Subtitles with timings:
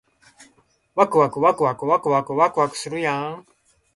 [0.95, 1.75] わくわくわくわ
[2.23, 3.45] くわくするやーん